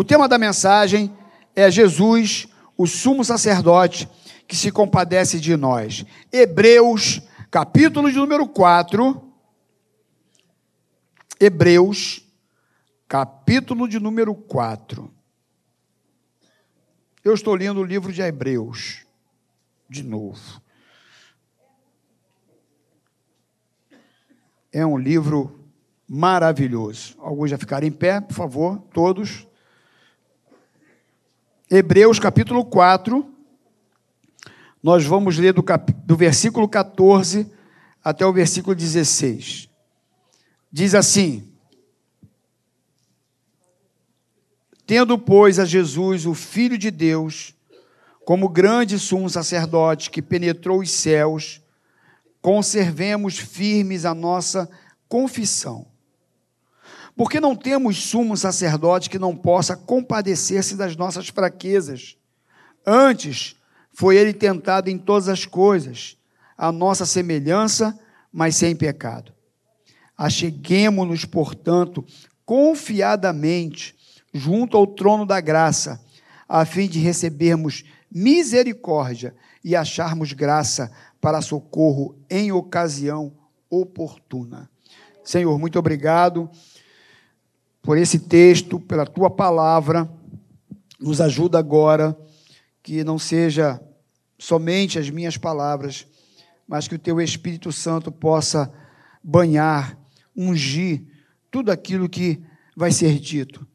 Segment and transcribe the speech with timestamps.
[0.00, 1.14] O tema da mensagem
[1.54, 4.08] é Jesus, o sumo sacerdote
[4.48, 6.06] que se compadece de nós.
[6.32, 9.22] Hebreus, capítulo de número 4.
[11.38, 12.26] Hebreus,
[13.06, 15.12] capítulo de número 4.
[17.22, 19.04] Eu estou lendo o livro de Hebreus,
[19.86, 20.62] de novo.
[24.72, 25.60] É um livro
[26.08, 27.16] maravilhoso.
[27.18, 29.49] Alguns já ficaram em pé, por favor, todos.
[31.72, 33.32] Hebreus capítulo 4.
[34.82, 35.92] Nós vamos ler do, cap...
[36.04, 37.48] do versículo 14
[38.02, 39.68] até o versículo 16.
[40.72, 41.48] Diz assim:
[44.84, 47.54] Tendo, pois, a Jesus, o Filho de Deus,
[48.24, 51.62] como grande sumo sacerdote que penetrou os céus,
[52.42, 54.68] conservemos firmes a nossa
[55.08, 55.86] confissão.
[57.16, 62.16] Porque não temos sumo sacerdote que não possa compadecer-se das nossas fraquezas.
[62.86, 63.56] Antes,
[63.92, 66.16] foi ele tentado em todas as coisas,
[66.56, 67.98] a nossa semelhança,
[68.32, 69.32] mas sem pecado.
[70.16, 72.04] Acheguemo-nos, portanto,
[72.44, 73.94] confiadamente
[74.32, 76.00] junto ao trono da graça,
[76.48, 83.32] a fim de recebermos misericórdia e acharmos graça para socorro em ocasião
[83.68, 84.68] oportuna.
[85.22, 86.50] Senhor, muito obrigado
[87.82, 90.10] por esse texto, pela tua palavra.
[90.98, 92.16] Nos ajuda agora
[92.82, 93.80] que não seja
[94.38, 96.06] somente as minhas palavras,
[96.66, 98.72] mas que o teu Espírito Santo possa
[99.22, 99.98] banhar,
[100.36, 101.02] ungir
[101.50, 102.40] tudo aquilo que
[102.76, 103.66] vai ser dito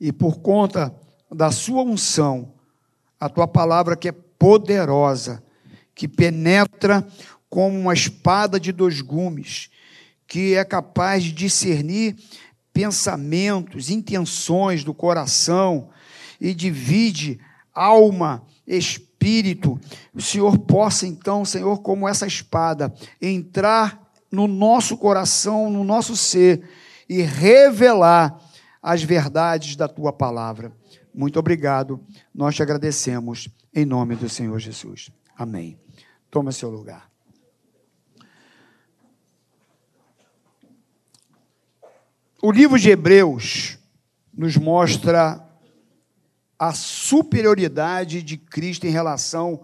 [0.00, 0.94] e por conta
[1.30, 2.54] da sua unção,
[3.18, 5.42] a tua palavra que é poderosa,
[5.94, 7.06] que penetra
[7.50, 9.70] como uma espada de dois gumes,
[10.26, 12.16] que é capaz de discernir
[12.78, 15.88] pensamentos, intenções do coração
[16.40, 17.40] e divide
[17.74, 19.80] alma, espírito.
[20.14, 26.70] O Senhor possa então, Senhor, como essa espada, entrar no nosso coração, no nosso ser
[27.08, 28.38] e revelar
[28.80, 30.70] as verdades da tua palavra.
[31.12, 31.98] Muito obrigado,
[32.32, 35.10] nós te agradecemos, em nome do Senhor Jesus.
[35.36, 35.76] Amém.
[36.30, 37.07] Toma seu lugar.
[42.40, 43.78] O livro de Hebreus
[44.32, 45.44] nos mostra
[46.58, 49.62] a superioridade de Cristo em relação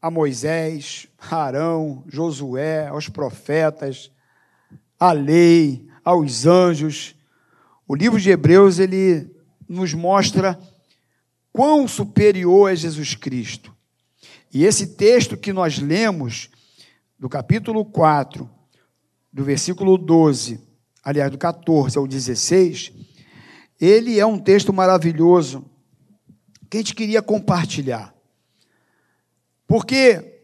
[0.00, 4.10] a Moisés, Arão, Josué, aos profetas,
[4.98, 7.16] à lei, aos anjos
[7.88, 9.30] o livro de Hebreus ele
[9.68, 10.58] nos mostra
[11.52, 13.72] quão superior é Jesus Cristo.
[14.52, 16.50] E esse texto que nós lemos,
[17.16, 18.48] do capítulo 4,
[19.32, 20.60] do versículo 12,
[21.06, 22.92] aliás, do 14 ao 16,
[23.80, 25.64] ele é um texto maravilhoso
[26.68, 28.12] que a gente queria compartilhar.
[29.68, 30.42] Porque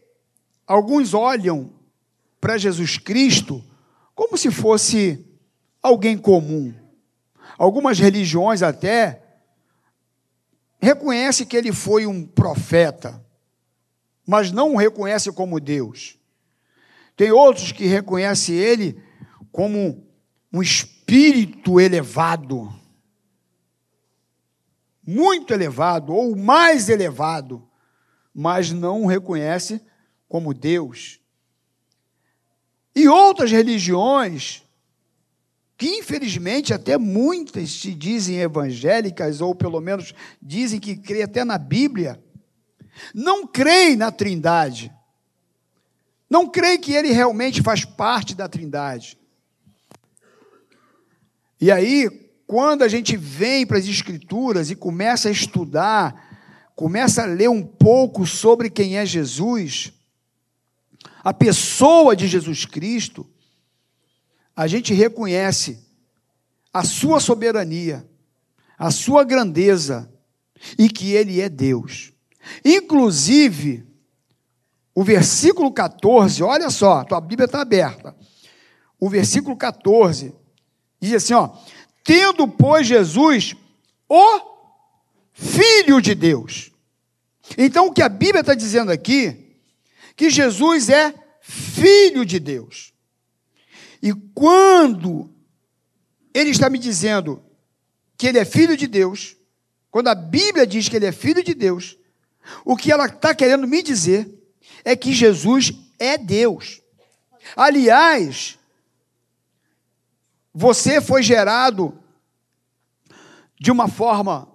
[0.65, 1.73] alguns olham
[2.39, 3.61] para Jesus Cristo
[4.15, 5.25] como se fosse
[5.81, 6.73] alguém comum.
[7.57, 9.21] Algumas religiões até
[10.79, 13.21] reconhecem que ele foi um profeta,
[14.25, 16.17] mas não o reconhecem como Deus.
[17.17, 19.03] Tem outros que reconhecem ele
[19.51, 20.12] como
[20.53, 22.71] um espírito elevado,
[25.05, 27.67] muito elevado, ou mais elevado,
[28.33, 29.81] mas não o reconhece
[30.29, 31.19] como Deus.
[32.95, 34.63] E outras religiões
[35.75, 41.57] que infelizmente até muitas se dizem evangélicas, ou pelo menos dizem que crê até na
[41.57, 42.23] Bíblia,
[43.13, 44.93] não creem na Trindade.
[46.29, 49.17] Não creem que ele realmente faz parte da Trindade.
[51.63, 52.09] E aí,
[52.45, 57.63] quando a gente vem para as Escrituras e começa a estudar, começa a ler um
[57.63, 59.93] pouco sobre quem é Jesus,
[61.23, 63.25] a pessoa de Jesus Cristo,
[64.53, 65.79] a gente reconhece
[66.73, 68.05] a sua soberania,
[68.77, 70.11] a sua grandeza
[70.77, 72.11] e que ele é Deus.
[72.65, 73.87] Inclusive,
[74.93, 78.13] o versículo 14, olha só, tua Bíblia está aberta.
[78.99, 80.42] O versículo 14
[81.07, 81.49] diz assim: ó,
[82.03, 83.55] tendo, pois, Jesus
[84.09, 84.53] o
[85.33, 86.71] Filho de Deus.
[87.57, 89.57] Então, o que a Bíblia está dizendo aqui,
[90.15, 92.93] que Jesus é Filho de Deus.
[94.01, 95.29] E quando
[96.33, 97.41] ele está me dizendo
[98.17, 99.35] que ele é filho de Deus,
[99.89, 101.97] quando a Bíblia diz que ele é filho de Deus,
[102.65, 104.29] o que ela está querendo me dizer
[104.83, 106.81] é que Jesus é Deus.
[107.55, 108.57] Aliás,
[110.53, 111.97] você foi gerado
[113.59, 114.47] de uma forma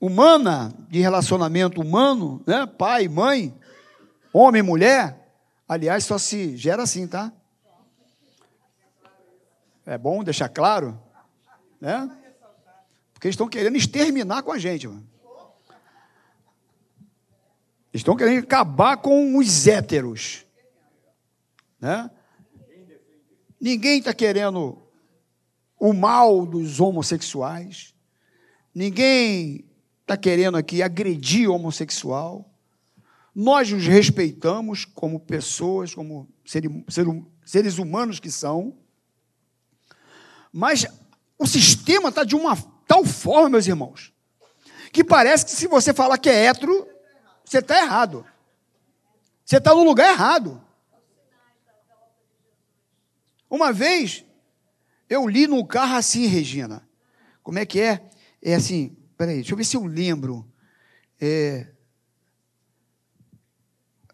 [0.00, 2.66] humana, de relacionamento humano, né?
[2.66, 3.54] pai, mãe,
[4.32, 5.34] homem, mulher,
[5.68, 7.32] aliás, só se gera assim, tá?
[9.84, 11.00] É bom deixar claro,
[11.80, 12.10] né?
[13.12, 14.88] Porque estão querendo exterminar com a gente.
[14.88, 15.06] Mano.
[17.92, 20.46] Estão querendo acabar com os héteros.
[21.78, 22.10] Né?
[23.60, 24.81] Ninguém está querendo
[25.82, 27.92] o mal dos homossexuais.
[28.72, 29.68] Ninguém
[30.02, 32.48] está querendo aqui agredir o homossexual.
[33.34, 36.28] Nós nos respeitamos como pessoas, como
[37.44, 38.78] seres humanos que são.
[40.52, 40.86] Mas
[41.36, 42.56] o sistema está de uma
[42.86, 44.12] tal forma, meus irmãos,
[44.92, 46.86] que parece que se você falar que é hétero,
[47.44, 48.24] você está errado.
[49.44, 50.62] Você está no lugar errado.
[53.50, 54.24] Uma vez,
[55.12, 56.88] eu li no carro assim, Regina.
[57.42, 58.08] Como é que é?
[58.40, 60.50] É assim, peraí, deixa eu ver se eu lembro.
[61.20, 61.66] É,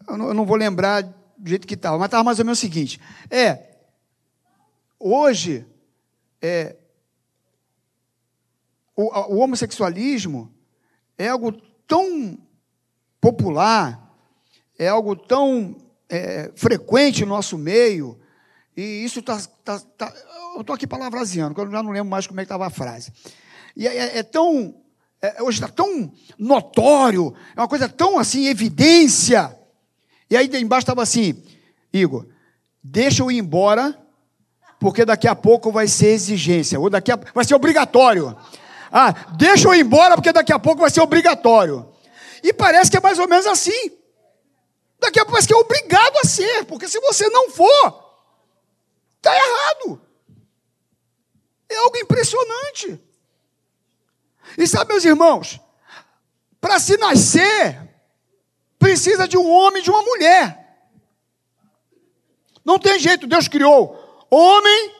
[0.07, 1.03] eu, não, eu não vou lembrar
[1.37, 2.99] do jeito que estava, mas estava mais ou menos o seguinte:
[3.31, 3.77] é,
[4.99, 5.65] hoje,
[6.41, 6.75] é,
[8.93, 10.53] o, o homossexualismo
[11.17, 11.53] é algo
[11.87, 12.37] tão
[13.21, 14.13] popular,
[14.77, 15.77] é algo tão
[16.09, 18.19] é, frequente no nosso meio,
[18.79, 19.37] e isso está.
[19.63, 20.13] Tá, tá,
[20.55, 22.69] eu estou aqui palavraseando, porque eu já não lembro mais como é que estava a
[22.69, 23.11] frase.
[23.75, 24.73] E é, é, é tão.
[25.21, 29.53] É, hoje está tão notório, é uma coisa tão assim, evidência.
[30.29, 31.43] E aí embaixo estava assim,
[31.91, 32.25] Igor,
[32.81, 33.99] deixa eu ir embora,
[34.79, 38.33] porque daqui a pouco vai ser exigência, ou daqui a, vai ser obrigatório.
[38.89, 41.85] Ah, deixa eu ir embora, porque daqui a pouco vai ser obrigatório.
[42.41, 43.91] E parece que é mais ou menos assim.
[45.01, 48.08] Daqui a pouco parece que é obrigado a ser, porque se você não for,
[49.19, 50.01] está errado.
[51.69, 52.99] É algo impressionante.
[54.57, 55.59] E sabe, meus irmãos,
[56.59, 57.79] para se nascer,
[58.79, 60.89] precisa de um homem e de uma mulher.
[62.65, 64.95] Não tem jeito, Deus criou homem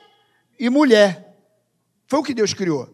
[0.58, 1.36] e mulher.
[2.06, 2.88] Foi o que Deus criou.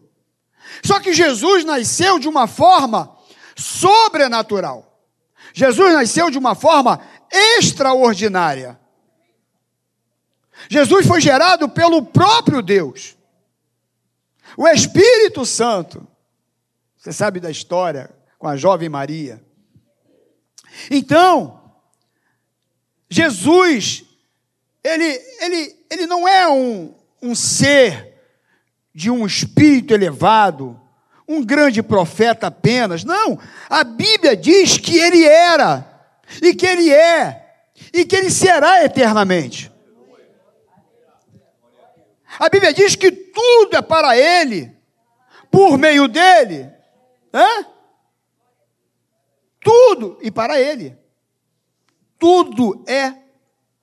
[0.85, 3.17] Só que Jesus nasceu de uma forma
[3.55, 5.01] sobrenatural.
[5.53, 7.01] Jesus nasceu de uma forma
[7.31, 8.79] extraordinária.
[10.69, 13.15] Jesus foi gerado pelo próprio Deus.
[14.55, 16.05] O Espírito Santo.
[16.97, 19.41] Você sabe da história com a jovem Maria.
[20.91, 21.61] Então,
[23.09, 24.03] Jesus,
[24.83, 25.05] ele,
[25.41, 28.15] ele, ele não é um, um ser
[28.93, 30.79] de um espírito elevado,
[31.27, 33.03] um grande profeta apenas.
[33.03, 33.39] Não,
[33.69, 35.85] a Bíblia diz que ele era,
[36.41, 37.45] e que ele é,
[37.93, 39.71] e que ele será eternamente.
[42.39, 44.75] A Bíblia diz que tudo é para ele,
[45.51, 46.71] por meio dele,
[47.33, 47.65] Hã?
[49.61, 50.97] tudo e para ele.
[52.17, 53.13] Tudo é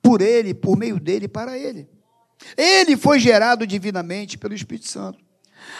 [0.01, 1.87] por ele, por meio dele e para ele.
[2.57, 5.23] Ele foi gerado divinamente pelo Espírito Santo.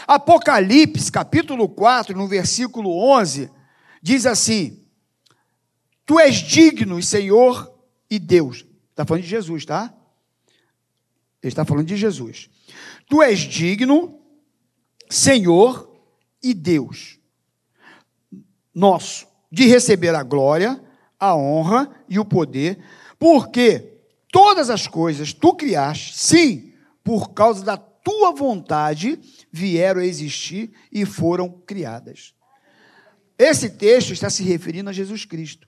[0.08, 3.50] Apocalipse, capítulo 4, no versículo 11,
[4.02, 4.84] diz assim:
[6.06, 7.72] Tu és digno, Senhor
[8.10, 8.66] e Deus.
[8.92, 9.94] Está falando de Jesus, tá?
[11.42, 12.50] Ele está falando de Jesus.
[13.08, 14.20] Tu és digno,
[15.10, 15.92] Senhor
[16.42, 17.20] e Deus,
[18.74, 20.82] nosso, de receber a glória,
[21.20, 22.84] a honra e o poder,
[23.18, 24.00] porque
[24.32, 29.20] todas as coisas tu criaste, sim, por causa da tua vontade
[29.52, 32.34] vieram a existir e foram criadas.
[33.38, 35.68] Esse texto está se referindo a Jesus Cristo.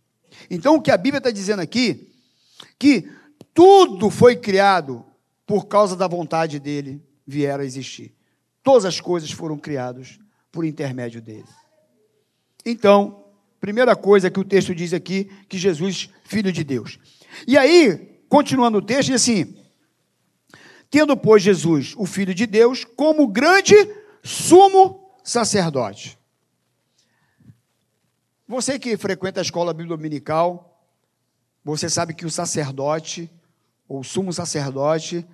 [0.50, 2.12] Então, o que a Bíblia está dizendo aqui,
[2.78, 3.10] que
[3.54, 5.06] tudo foi criado
[5.46, 8.16] por causa da vontade dele, vieram a existir.
[8.64, 10.18] Todas as coisas foram criadas
[10.52, 11.46] por intermédio dele.
[12.66, 13.26] Então,
[13.60, 16.98] primeira coisa que o texto diz aqui, que Jesus, filho de Deus.
[17.46, 19.58] E aí, continuando o texto, diz assim:
[20.90, 23.76] Tendo, pois, Jesus, o Filho de Deus, como grande
[24.24, 26.18] sumo sacerdote.
[28.48, 30.82] Você que frequenta a escola bíblica dominical,
[31.64, 33.30] você sabe que o sacerdote,
[33.88, 35.28] ou sumo sacerdote,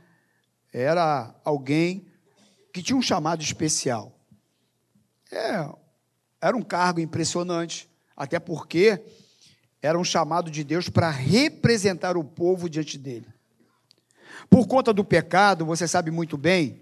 [0.81, 2.07] era alguém
[2.73, 4.17] que tinha um chamado especial.
[5.31, 5.69] É,
[6.41, 9.01] era um cargo impressionante, até porque
[9.81, 13.27] era um chamado de Deus para representar o povo diante dele.
[14.49, 16.81] Por conta do pecado, você sabe muito bem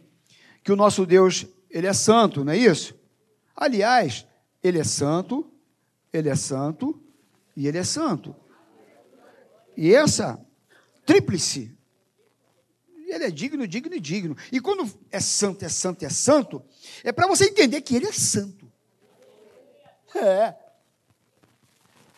[0.64, 2.96] que o nosso Deus, ele é santo, não é isso?
[3.56, 4.26] Aliás,
[4.64, 5.52] ele é santo,
[6.14, 7.02] ele é santo
[7.56, 8.36] e ele é santo.
[9.76, 10.40] E essa
[11.06, 11.76] tríplice,
[13.14, 14.38] ele é digno, digno e digno.
[14.52, 16.64] E quando é santo, é santo, é santo,
[17.04, 18.72] é para você entender que ele é santo.
[20.16, 20.56] É.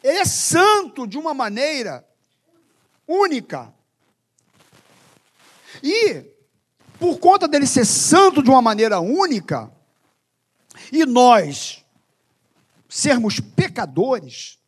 [0.04, 2.06] Ele é santo de uma maneira
[3.08, 3.74] única.
[5.82, 6.26] E,
[7.00, 9.72] por conta dele ser santo de uma maneira única,
[10.92, 11.84] e nós
[12.88, 14.60] sermos pecadores,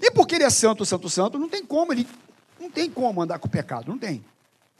[0.00, 2.06] e porque ele é santo, santo, santo, não tem como ele
[2.58, 4.22] não tem como andar com o pecado, não tem.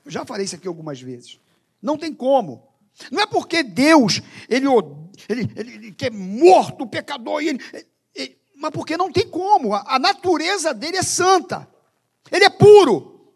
[0.05, 1.39] Eu já falei isso aqui algumas vezes.
[1.81, 2.69] Não tem como.
[3.11, 4.67] Não é porque Deus ele,
[5.29, 7.59] ele, ele, ele quer morto o pecador, ele,
[8.15, 9.75] ele, mas porque não tem como.
[9.75, 11.69] A, a natureza dele é santa.
[12.31, 13.33] Ele é puro.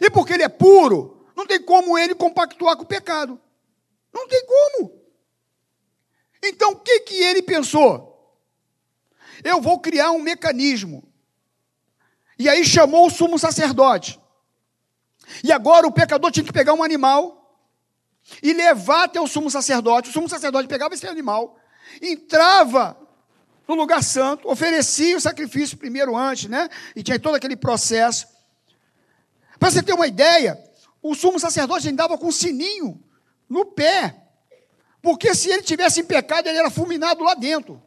[0.00, 3.40] E porque ele é puro, não tem como ele compactuar com o pecado.
[4.12, 5.00] Não tem como.
[6.42, 8.12] Então o que, que ele pensou?
[9.44, 11.06] Eu vou criar um mecanismo.
[12.38, 14.20] E aí chamou o sumo sacerdote.
[15.42, 17.36] E agora o pecador tinha que pegar um animal
[18.42, 20.10] e levar até o sumo sacerdote.
[20.10, 21.58] O sumo sacerdote pegava esse animal,
[22.00, 22.96] entrava
[23.66, 26.68] no lugar santo, oferecia o sacrifício primeiro antes, né?
[26.94, 28.26] E tinha todo aquele processo.
[29.58, 30.62] Para você ter uma ideia,
[31.02, 33.02] o sumo sacerdote andava com um sininho
[33.48, 34.22] no pé.
[35.02, 37.82] Porque se ele tivesse em pecado, ele era fulminado lá dentro.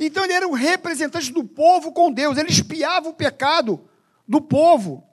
[0.00, 3.88] Então ele era um representante do povo com Deus, ele espiava o pecado
[4.26, 5.06] do povo.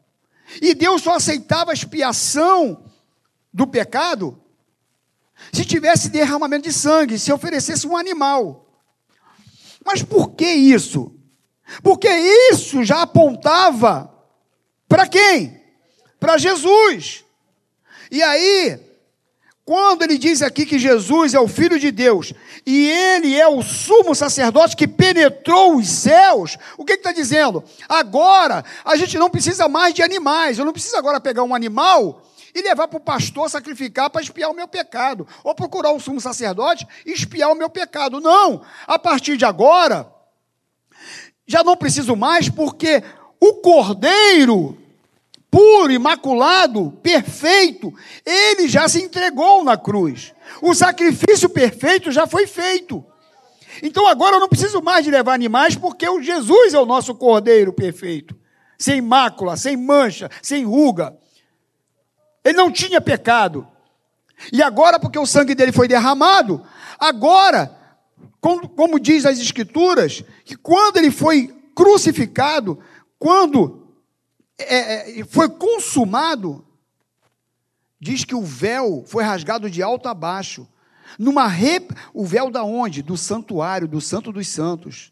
[0.62, 2.84] E Deus só aceitava a expiação
[3.52, 4.40] do pecado
[5.52, 8.68] se tivesse derramamento de sangue, se oferecesse um animal.
[9.86, 11.14] Mas por que isso?
[11.82, 12.10] Porque
[12.52, 14.14] isso já apontava
[14.88, 15.62] para quem?
[16.20, 17.26] Para Jesus.
[18.12, 18.80] E aí,
[19.66, 22.34] quando ele diz aqui que Jesus é o Filho de Deus
[22.66, 27.64] e ele é o sumo sacerdote que penetrou os céus, o que está dizendo?
[27.88, 32.22] Agora a gente não precisa mais de animais, eu não preciso agora pegar um animal
[32.54, 36.20] e levar para o pastor sacrificar para espiar o meu pecado, ou procurar um sumo
[36.20, 38.20] sacerdote e espiar o meu pecado.
[38.20, 40.12] Não, a partir de agora,
[41.48, 43.02] já não preciso mais, porque
[43.40, 44.78] o cordeiro
[45.54, 47.94] puro, imaculado, perfeito,
[48.26, 50.34] ele já se entregou na cruz.
[50.60, 53.06] O sacrifício perfeito já foi feito.
[53.84, 57.14] Então agora eu não preciso mais de levar animais, porque o Jesus é o nosso
[57.14, 58.36] cordeiro perfeito,
[58.80, 61.16] sem mácula, sem mancha, sem ruga.
[62.44, 63.68] Ele não tinha pecado.
[64.52, 66.66] E agora, porque o sangue dele foi derramado,
[66.98, 67.72] agora,
[68.42, 72.80] como, como diz as Escrituras, que quando ele foi crucificado,
[73.20, 73.83] quando
[74.58, 76.66] é, é, foi consumado,
[78.00, 80.68] diz que o véu foi rasgado de alto a baixo.
[81.18, 81.92] Numa rep...
[82.14, 83.02] O véu da onde?
[83.02, 85.12] Do santuário, do Santo dos Santos.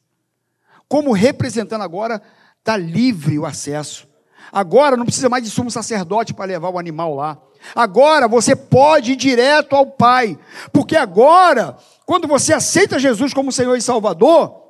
[0.88, 2.22] Como representando agora,
[2.60, 4.08] está livre o acesso.
[4.52, 7.38] Agora não precisa mais de sumo sacerdote para levar o animal lá.
[7.76, 10.38] Agora você pode ir direto ao Pai.
[10.74, 14.61] Porque agora, quando você aceita Jesus como Senhor e Salvador,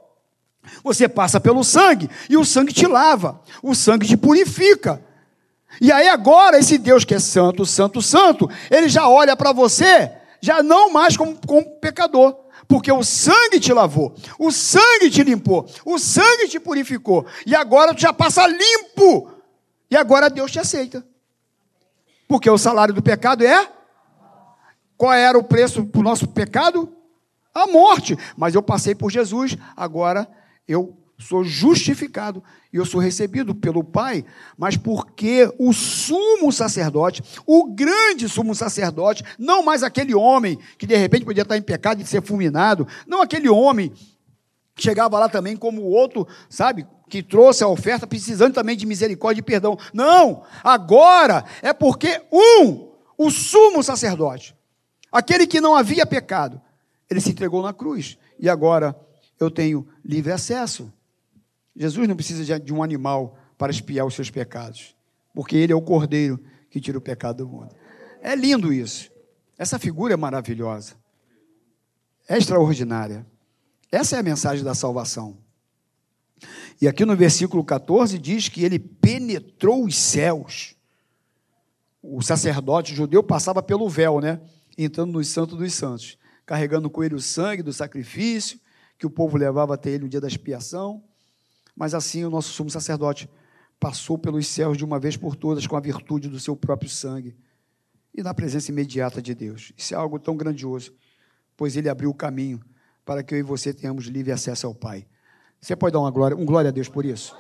[0.84, 5.04] você passa pelo sangue e o sangue te lava, o sangue te purifica.
[5.80, 10.12] E aí agora esse Deus que é santo, santo, santo, ele já olha para você,
[10.42, 12.36] já não mais como, como pecador,
[12.68, 17.94] porque o sangue te lavou, o sangue te limpou, o sangue te purificou, e agora
[17.94, 19.32] tu já passa limpo,
[19.90, 21.06] e agora Deus te aceita.
[22.28, 23.70] Porque o salário do pecado é?
[24.96, 26.96] Qual era o preço para o nosso pecado?
[27.54, 28.18] A morte.
[28.38, 30.26] Mas eu passei por Jesus, agora
[30.68, 34.26] eu sou justificado e eu sou recebido pelo Pai,
[34.58, 40.96] mas porque o sumo sacerdote, o grande sumo sacerdote, não mais aquele homem que de
[40.96, 43.92] repente podia estar em pecado e ser fulminado, não aquele homem
[44.76, 48.86] que chegava lá também como o outro, sabe, que trouxe a oferta precisando também de
[48.86, 49.78] misericórdia e perdão.
[49.94, 54.56] Não, agora é porque um, o sumo sacerdote,
[55.12, 56.60] aquele que não havia pecado,
[57.10, 58.96] ele se entregou na cruz e agora
[59.44, 60.92] eu tenho livre acesso.
[61.76, 64.96] Jesus não precisa de um animal para espiar os seus pecados,
[65.34, 67.76] porque ele é o cordeiro que tira o pecado do mundo.
[68.22, 69.12] É lindo isso.
[69.58, 70.96] Essa figura é maravilhosa.
[72.28, 73.26] É extraordinária.
[73.92, 75.38] Essa é a mensagem da salvação.
[76.82, 80.76] E aqui no versículo 14 diz que ele penetrou os céus.
[82.02, 84.40] O sacerdote judeu passava pelo véu, né?
[84.78, 88.60] Entrando no santo dos santos, carregando com ele o sangue do sacrifício
[89.02, 91.04] que o povo levava até ele no dia da expiação,
[91.76, 93.28] mas assim o nosso sumo sacerdote
[93.80, 97.36] passou pelos céus de uma vez por todas com a virtude do seu próprio sangue
[98.14, 99.74] e na presença imediata de Deus.
[99.76, 100.94] Isso é algo tão grandioso,
[101.58, 102.64] pois ele abriu o caminho
[103.04, 105.08] para que eu e você tenhamos livre acesso ao Pai.
[105.60, 107.36] Você pode dar uma glória, um glória a Deus por isso?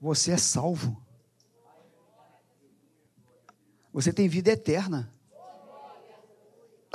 [0.00, 1.00] Você é salvo.
[3.92, 5.14] Você tem vida eterna.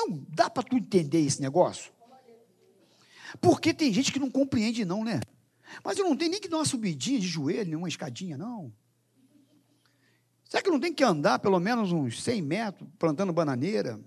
[0.07, 1.91] Não dá para tu entender esse negócio?
[3.41, 5.19] Porque tem gente que não compreende, não, né?
[5.83, 8.71] Mas eu não tenho nem que dar uma subidinha de joelho, nem uma escadinha, não.
[10.43, 13.99] Será que eu não tenho que andar pelo menos uns 100 metros plantando bananeira?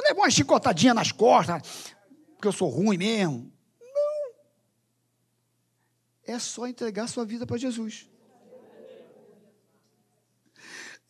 [0.00, 1.94] Levar uma chicotadinha nas costas,
[2.34, 3.52] porque eu sou ruim mesmo.
[3.80, 4.34] Não.
[6.24, 8.08] É só entregar sua vida para Jesus.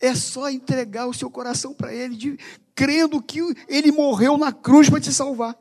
[0.01, 2.39] É só entregar o seu coração para Ele, de,
[2.75, 5.57] crendo que Ele morreu na cruz para te salvar.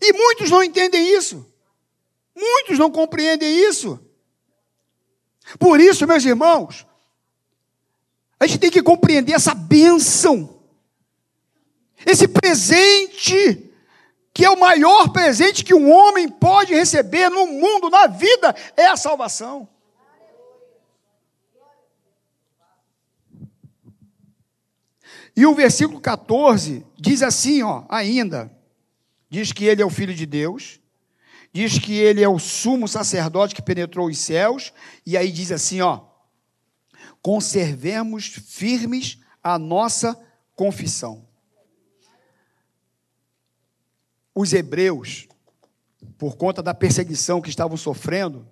[0.00, 1.46] E muitos não entendem isso.
[2.34, 4.00] Muitos não compreendem isso.
[5.58, 6.86] Por isso, meus irmãos,
[8.38, 10.60] a gente tem que compreender essa bênção,
[12.04, 13.70] esse presente,
[14.34, 18.86] que é o maior presente que um homem pode receber no mundo, na vida, é
[18.86, 19.68] a salvação.
[25.34, 28.50] E o versículo 14 diz assim, ó, ainda,
[29.30, 30.78] diz que ele é o filho de Deus,
[31.52, 34.72] diz que ele é o sumo sacerdote que penetrou os céus,
[35.06, 36.04] e aí diz assim, ó,
[37.22, 40.18] conservemos firmes a nossa
[40.54, 41.26] confissão.
[44.34, 45.28] Os hebreus,
[46.18, 48.46] por conta da perseguição que estavam sofrendo,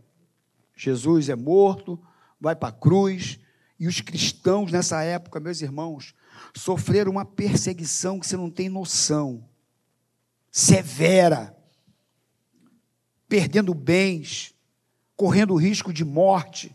[0.74, 2.00] Jesus é morto,
[2.40, 3.38] vai para a cruz,
[3.78, 6.14] e os cristãos nessa época, meus irmãos,
[6.54, 9.44] sofreram uma perseguição que você não tem noção
[10.50, 11.56] severa,
[13.28, 14.54] perdendo bens,
[15.16, 16.74] correndo risco de morte.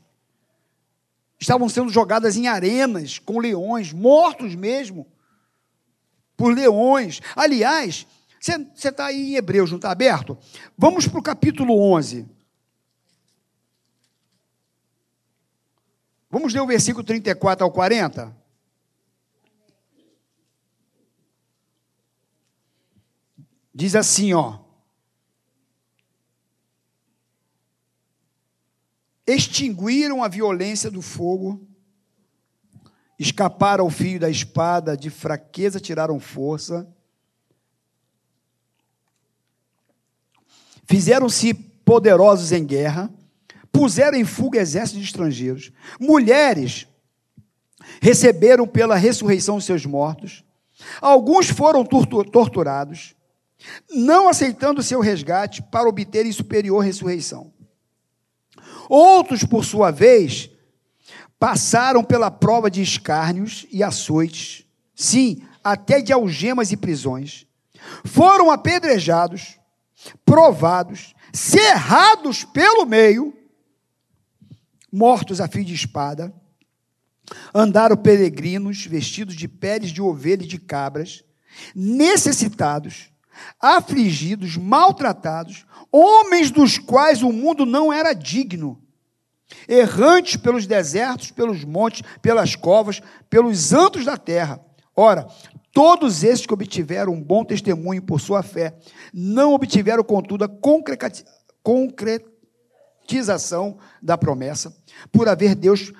[1.40, 5.06] Estavam sendo jogadas em arenas com leões, mortos mesmo,
[6.38, 7.22] por leões.
[7.36, 8.08] Aliás,
[8.40, 10.38] você está aí em Hebreus, não está aberto?
[10.78, 12.26] Vamos para o capítulo 11.
[16.30, 18.45] Vamos ler o versículo 34 ao 40?
[23.77, 24.59] Diz assim, ó.
[29.27, 31.68] Extinguiram a violência do fogo,
[33.20, 36.88] escaparam ao fio da espada, de fraqueza tiraram força,
[40.85, 43.11] fizeram-se poderosos em guerra,
[43.74, 46.88] puseram em fuga exércitos de estrangeiros, mulheres
[48.01, 50.46] receberam pela ressurreição os seus mortos,
[51.01, 53.15] alguns foram torturados,
[53.90, 57.54] não aceitando seu resgate para obterem superior ressurreição.
[58.90, 60.50] Outros, por sua vez,
[61.40, 67.46] passaram pela prova de escárnios e açoites, sim, até de algemas e prisões.
[68.04, 69.60] Foram apedrejados,
[70.25, 73.36] provados, cerrados pelo meio,
[74.92, 76.34] mortos a fio de espada.
[77.54, 81.24] Andaram peregrinos, vestidos de peles de ovelha e de cabras,
[81.74, 83.10] necessitados,
[83.60, 88.80] afligidos, maltratados, homens dos quais o mundo não era digno,
[89.68, 94.60] errantes pelos desertos, pelos montes, pelas covas, pelos antos da terra.
[94.96, 95.28] Ora,
[95.72, 98.76] todos esses que obtiveram um bom testemunho por sua fé,
[99.14, 100.50] não obtiveram, contudo, a
[101.62, 104.76] concretização da promessa,
[105.12, 105.92] por haver Deus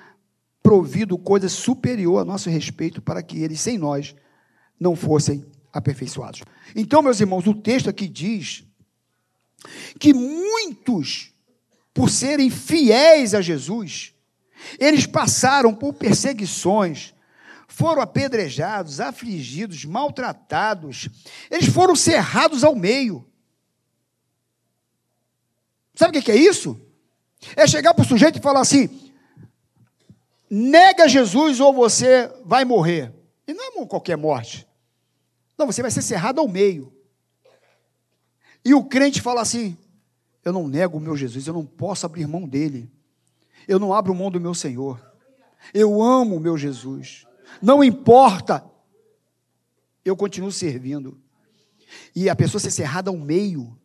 [0.62, 4.16] provido coisa superior a nosso respeito para que eles, sem nós,
[4.80, 5.44] não fossem
[5.76, 6.42] aperfeiçoados.
[6.74, 8.64] Então, meus irmãos, o texto aqui diz
[9.98, 11.32] que muitos,
[11.92, 14.14] por serem fiéis a Jesus,
[14.78, 17.14] eles passaram por perseguições,
[17.68, 21.08] foram apedrejados, afligidos, maltratados,
[21.50, 23.26] eles foram cerrados ao meio.
[25.94, 26.80] Sabe o que é isso?
[27.54, 29.12] É chegar para o sujeito e falar assim:
[30.50, 33.12] nega Jesus ou você vai morrer.
[33.46, 34.66] E não é qualquer morte.
[35.58, 36.92] Não, você vai ser cerrado ao meio.
[38.64, 39.76] E o crente fala assim:
[40.44, 42.88] eu não nego o meu Jesus, eu não posso abrir mão dele.
[43.66, 45.04] Eu não abro mão do meu Senhor.
[45.74, 47.26] Eu amo o meu Jesus.
[47.60, 48.64] Não importa,
[50.04, 51.20] eu continuo servindo.
[52.14, 53.76] E a pessoa ser cerrada ao meio,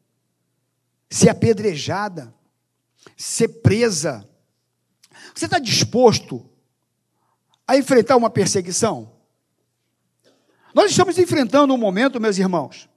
[1.10, 2.34] ser apedrejada,
[3.18, 4.28] ser presa.
[5.34, 6.48] Você está disposto
[7.68, 9.21] a enfrentar uma perseguição?
[10.74, 12.90] Nós estamos enfrentando um momento, meus irmãos,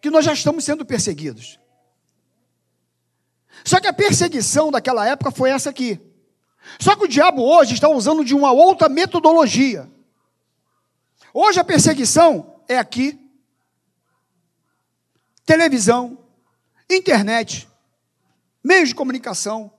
[0.00, 1.58] que nós já estamos sendo perseguidos.
[3.64, 6.00] Só que a perseguição daquela época foi essa aqui.
[6.78, 9.90] Só que o diabo hoje está usando de uma outra metodologia.
[11.32, 13.18] Hoje a perseguição é aqui.
[15.46, 16.18] Televisão,
[16.88, 17.68] internet,
[18.62, 19.72] meios de comunicação.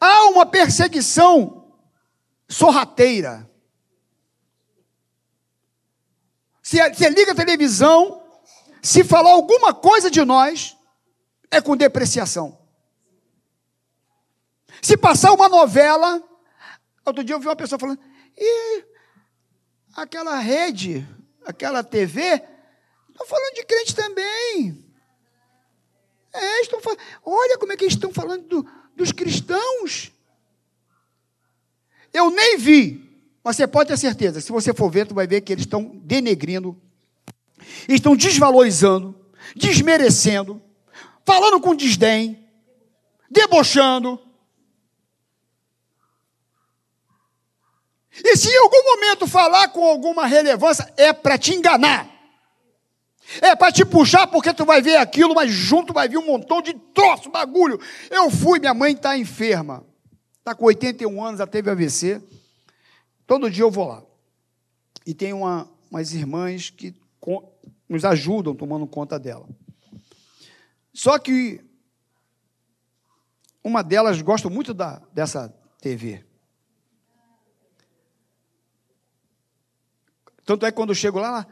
[0.00, 1.72] Há uma perseguição
[2.48, 3.50] sorrateira.
[6.66, 8.20] Se liga a televisão,
[8.82, 10.76] se falar alguma coisa de nós,
[11.48, 12.58] é com depreciação.
[14.82, 16.20] Se passar uma novela,
[17.04, 18.00] outro dia eu vi uma pessoa falando,
[18.36, 18.84] e
[19.94, 21.06] aquela rede,
[21.44, 22.20] aquela TV,
[23.10, 24.92] estão falando de crente também.
[26.32, 30.10] É, estão falando, olha como é que eles estão falando do, dos cristãos.
[32.12, 33.05] Eu nem vi,
[33.46, 35.92] mas você pode ter certeza, se você for ver, tu vai ver que eles estão
[36.02, 36.76] denegrindo,
[37.88, 39.14] estão desvalorizando,
[39.54, 40.60] desmerecendo,
[41.24, 42.44] falando com desdém,
[43.30, 44.20] debochando.
[48.16, 52.10] E se em algum momento falar com alguma relevância, é para te enganar.
[53.40, 56.60] É para te puxar porque tu vai ver aquilo, mas junto vai vir um montão
[56.60, 57.78] de troço, bagulho.
[58.10, 59.86] Eu fui, minha mãe está enferma.
[60.40, 62.20] Está com 81 anos, já teve AVC.
[63.26, 64.02] Todo dia eu vou lá.
[65.04, 66.94] E tem uma, umas irmãs que
[67.88, 69.48] nos ajudam tomando conta dela.
[70.92, 71.60] Só que
[73.62, 75.48] uma delas gosta muito da, dessa
[75.80, 76.24] TV.
[80.44, 81.44] Tanto é que quando eu chego lá,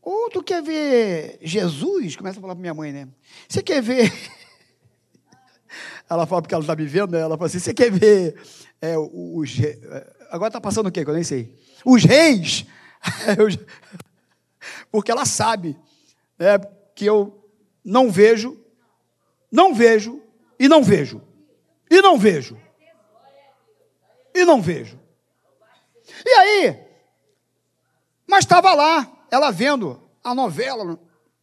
[0.00, 2.14] ou oh, tu quer ver Jesus?
[2.14, 3.08] Começa a falar para minha mãe, né?
[3.48, 4.12] Você quer ver.
[6.08, 7.20] ela fala porque ela está me vendo, né?
[7.20, 8.40] Ela fala assim: você quer ver
[8.80, 9.56] é, os.
[10.34, 11.04] Agora está passando o quê?
[11.04, 11.56] Que eu nem sei.
[11.84, 12.66] Os reis.
[14.90, 15.78] porque ela sabe
[16.36, 16.58] né,
[16.92, 17.48] que eu
[17.84, 18.60] não vejo,
[19.48, 20.20] não vejo
[20.58, 21.22] e não vejo.
[21.88, 22.60] E não vejo.
[24.34, 24.98] E não vejo.
[26.26, 26.84] E aí,
[28.26, 30.98] mas estava lá, ela vendo a novela.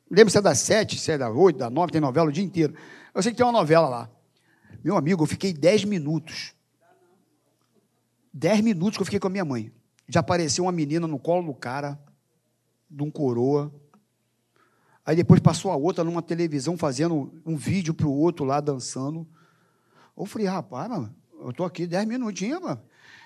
[0.09, 2.43] Lembra se é das sete, se é das oito, das nove, tem novela o dia
[2.43, 2.75] inteiro.
[3.15, 4.09] Eu sei que tem uma novela lá.
[4.83, 6.53] Meu amigo, eu fiquei dez minutos.
[8.33, 9.71] Dez minutos que eu fiquei com a minha mãe.
[10.07, 11.99] Já apareceu uma menina no colo do cara,
[12.89, 13.73] de um coroa.
[15.05, 19.27] Aí depois passou a outra numa televisão fazendo um vídeo para o outro lá dançando.
[20.17, 22.81] Eu falei, rapaz, mano, eu estou aqui dez minutinhos, mano.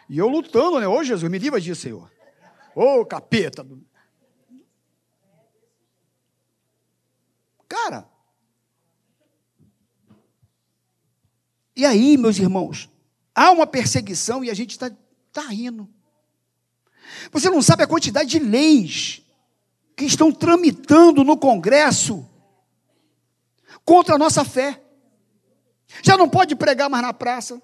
[0.10, 0.88] E eu lutando, né?
[0.88, 2.12] Ô Jesus, me livra disso, Senhor.
[2.76, 3.66] Ô, capeta.
[7.68, 8.08] Cara.
[11.76, 12.90] E aí, meus irmãos,
[13.36, 14.90] há uma perseguição e a gente está
[15.32, 15.88] tá rindo.
[17.32, 19.22] Você não sabe a quantidade de leis
[19.96, 22.28] que estão tramitando no Congresso
[23.84, 24.82] contra a nossa fé.
[26.02, 27.62] Já não pode pregar mais na praça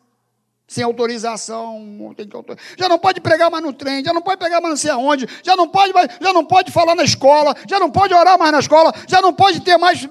[0.68, 2.38] sem autorização, tem que
[2.78, 5.28] já não pode pregar mais no trem, já não pode pregar mais não sei aonde,
[5.44, 8.60] já não pode, já não pode falar na escola, já não pode orar mais na
[8.60, 10.08] escola, já não pode ter mais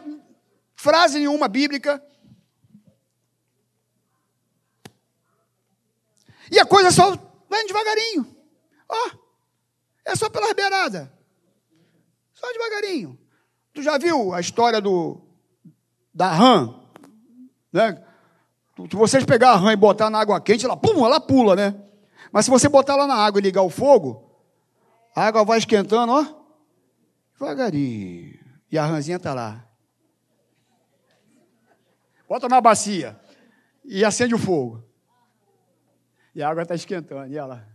[0.77, 2.03] frase nenhuma bíblica.
[6.51, 7.17] E a coisa só
[7.49, 8.27] vai devagarinho.
[8.89, 9.19] Ó, oh,
[10.05, 11.09] é só pelas beiradas.
[12.35, 13.19] Só devagarinho.
[13.73, 15.21] Tu já viu a história do
[16.13, 16.75] da rã,
[17.73, 18.05] né?
[18.91, 21.81] Se vocês pegar a rã e botar na água quente, ela, pum, ela pula, né?
[22.33, 24.39] Mas se você botar ela na água e ligar o fogo,
[25.15, 26.25] a água vai esquentando, ó,
[27.39, 28.39] devagarinho.
[28.71, 29.67] E a rãzinha está lá.
[32.29, 33.19] Bota na bacia
[33.85, 34.85] e acende o fogo.
[36.35, 37.67] E a água está esquentando, e ela.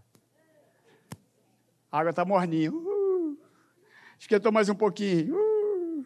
[1.92, 2.72] A água está morninha.
[2.72, 3.38] Uh,
[4.20, 5.36] esquentou mais um pouquinho.
[5.36, 6.06] Uh,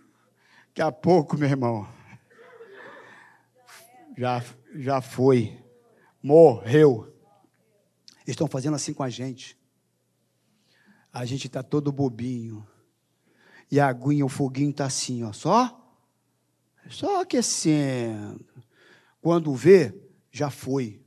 [0.67, 1.87] daqui a pouco, meu irmão.
[4.17, 4.43] Já
[4.75, 5.57] já foi,
[6.21, 7.13] morreu.
[8.25, 9.57] Estão fazendo assim com a gente.
[11.11, 12.65] A gente está todo bobinho.
[13.71, 15.79] E a aguinha, o foguinho está assim, ó, só,
[16.89, 18.45] só aquecendo.
[19.21, 19.93] Quando vê,
[20.31, 21.01] já foi.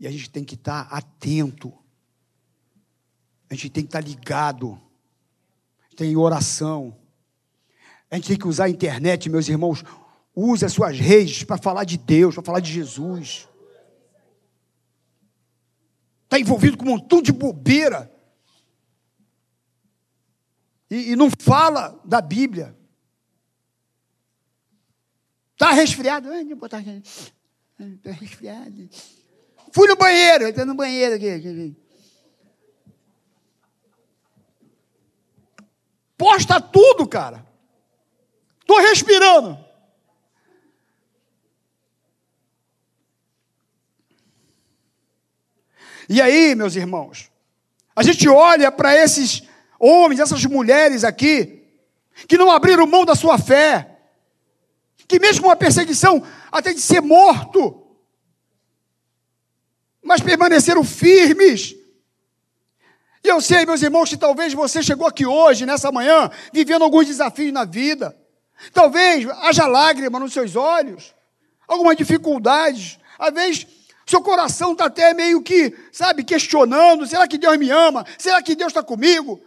[0.00, 1.72] E a gente tem que estar tá atento.
[3.48, 4.80] A gente tem que estar tá ligado.
[5.94, 6.96] Tem oração.
[8.10, 9.84] A gente tem que usar a internet, meus irmãos,
[10.34, 13.48] Use as suas redes para falar de Deus, para falar de Jesus.
[16.24, 18.10] Está envolvido com um montão de bobeira.
[20.88, 22.76] E, e não fala da Bíblia.
[25.52, 26.30] Está resfriado?
[26.30, 28.88] Ai, botar Está resfriado.
[29.72, 31.76] Fui no banheiro, estou no banheiro aqui.
[36.16, 37.46] Posta tudo, cara.
[38.60, 39.58] Estou respirando.
[46.08, 47.30] E aí, meus irmãos,
[47.94, 49.44] a gente olha para esses
[49.78, 51.64] homens, essas mulheres aqui,
[52.26, 53.98] que não abriram mão da sua fé,
[55.06, 57.79] que mesmo com a perseguição, até de ser morto,
[60.10, 61.76] mas permaneceram firmes.
[63.22, 67.06] E eu sei, meus irmãos, que talvez você chegou aqui hoje, nessa manhã, vivendo alguns
[67.06, 68.18] desafios na vida.
[68.72, 71.14] Talvez haja lágrima nos seus olhos,
[71.68, 72.98] algumas dificuldades.
[73.16, 73.66] Às vezes,
[74.04, 78.04] seu coração está até meio que, sabe, questionando: será que Deus me ama?
[78.18, 79.40] Será que Deus está comigo?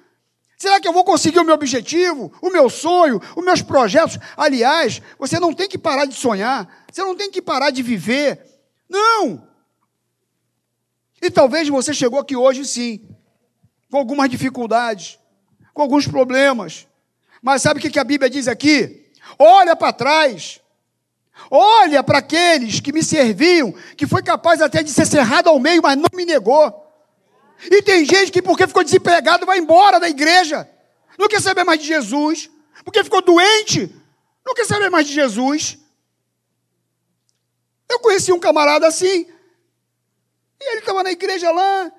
[0.57, 4.17] Será que eu vou conseguir o meu objetivo, o meu sonho, os meus projetos?
[4.37, 8.39] Aliás, você não tem que parar de sonhar, você não tem que parar de viver.
[8.89, 9.51] Não!
[11.23, 13.07] E talvez você chegou aqui hoje sim,
[13.89, 15.17] com algumas dificuldades,
[15.73, 16.85] com alguns problemas.
[17.41, 19.09] Mas sabe o que a Bíblia diz aqui?
[19.39, 20.59] Olha para trás.
[21.49, 25.81] Olha para aqueles que me serviam, que foi capaz até de ser cerrado ao meio,
[25.81, 26.93] mas não me negou.
[27.71, 30.69] E tem gente que, porque ficou desempregado, vai embora da igreja.
[31.17, 32.49] Não quer saber mais de Jesus.
[32.83, 33.89] Porque ficou doente.
[34.45, 35.77] Não quer saber mais de Jesus.
[37.89, 39.25] Eu conheci um camarada assim.
[40.63, 41.91] E ele estava na igreja lá.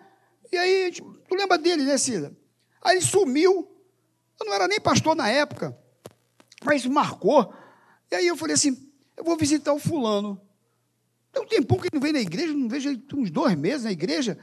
[0.50, 2.35] E aí, tu lembra dele, né, Cida?
[2.83, 3.70] Aí ele sumiu.
[4.40, 5.77] Eu não era nem pastor na época.
[6.64, 7.53] Mas marcou.
[8.11, 10.40] E aí eu falei assim: eu vou visitar o fulano.
[11.33, 13.85] Tem um tempão que ele não veio na igreja, não vejo ele uns dois meses
[13.85, 14.38] na igreja.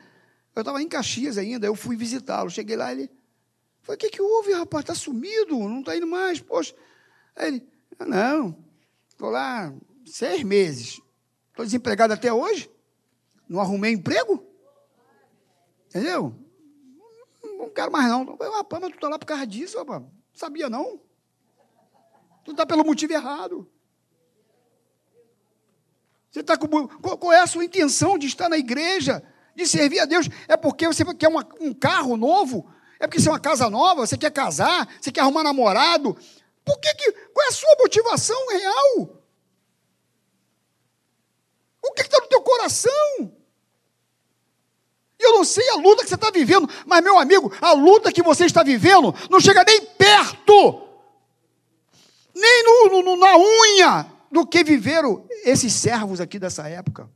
[0.55, 2.49] Eu estava em Caxias ainda, eu fui visitá-lo.
[2.49, 3.09] Cheguei lá, ele
[3.81, 4.83] falei, o que, que houve, rapaz?
[4.83, 6.75] Está sumido, não está indo mais, poxa.
[7.35, 8.57] Aí ele, ah, não,
[9.09, 9.73] estou lá
[10.05, 11.01] seis meses.
[11.49, 12.69] Estou desempregado até hoje.
[13.51, 14.41] Não arrumei emprego.
[15.89, 16.33] Entendeu?
[17.43, 18.37] Não quero mais não.
[18.39, 20.03] Eu, rapaz, mas tu está lá por causa disso, rapaz.
[20.33, 21.01] Sabia não?
[22.45, 23.69] Tu está pelo motivo errado.
[26.31, 26.87] Você está com.
[26.87, 29.21] Qual é a sua intenção de estar na igreja?
[29.53, 30.29] de servir a Deus.
[30.47, 32.73] É porque você quer uma, um carro novo?
[33.01, 34.07] É porque você é uma casa nova?
[34.07, 34.87] Você quer casar?
[35.01, 36.17] Você quer arrumar namorado?
[36.63, 39.21] Por que, que qual é a sua motivação real?
[41.83, 43.40] O que está no teu coração?
[45.21, 48.23] Eu não sei a luta que você está vivendo, mas, meu amigo, a luta que
[48.23, 50.87] você está vivendo não chega nem perto,
[52.33, 57.09] nem no, no, na unha do que viveram esses servos aqui dessa época.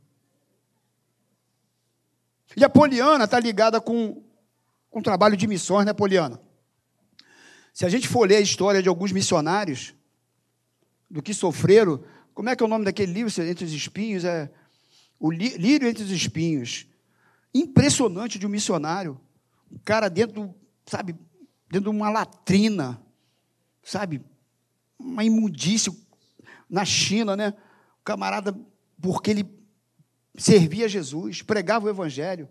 [2.56, 4.22] E a Poliana está ligada com,
[4.88, 6.40] com trabalho de missões, né, Poliana?
[7.74, 9.94] Se a gente for ler a história de alguns missionários,
[11.10, 14.24] do que sofreram, como é que é o nome daquele livro, Entre os Espinhos?
[14.24, 14.48] É
[15.18, 16.86] o Lírio Entre os Espinhos.
[17.56, 19.18] Impressionante de um missionário.
[19.70, 21.14] Um cara dentro, sabe,
[21.70, 23.00] dentro de uma latrina,
[23.82, 24.22] sabe,
[24.98, 25.92] uma imundícia
[26.68, 27.54] na China, né?
[28.00, 28.54] O camarada,
[29.00, 29.48] porque ele
[30.36, 32.48] servia Jesus, pregava o Evangelho,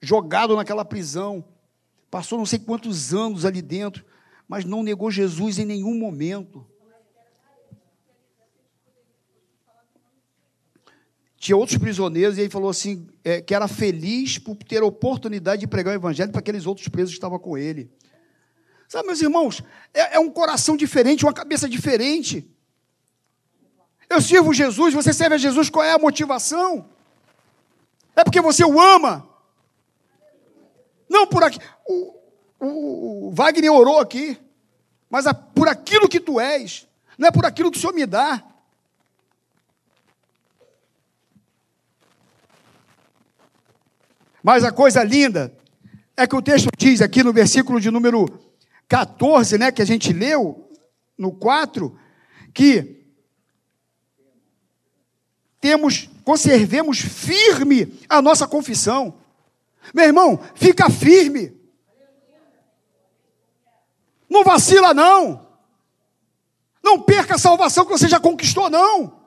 [0.00, 1.44] jogado naquela prisão,
[2.10, 4.04] passou não sei quantos anos ali dentro,
[4.46, 6.66] mas não negou Jesus em nenhum momento.
[11.38, 15.60] Tinha outros prisioneiros e ele falou assim: é, que era feliz por ter a oportunidade
[15.60, 17.90] de pregar o Evangelho para aqueles outros presos que estavam com ele.
[18.88, 22.48] Sabe, meus irmãos, é, é um coração diferente, uma cabeça diferente.
[24.08, 26.88] Eu sirvo Jesus, você serve a Jesus, qual é a motivação?
[28.14, 29.28] É porque você o ama.
[31.08, 31.58] Não por aqui.
[31.86, 32.14] O,
[32.60, 34.38] o, o Wagner orou aqui,
[35.10, 36.86] mas a, por aquilo que tu és,
[37.18, 38.42] não é por aquilo que o Senhor me dá.
[44.46, 45.52] Mas a coisa linda
[46.16, 48.26] é que o texto diz aqui no versículo de número
[48.86, 50.70] 14, né, que a gente leu,
[51.18, 51.98] no 4,
[52.54, 53.04] que
[55.60, 59.18] temos, conservemos firme a nossa confissão.
[59.92, 61.52] Meu irmão, fica firme.
[64.30, 65.44] Não vacila, não.
[66.84, 69.22] Não perca a salvação que você já conquistou, não.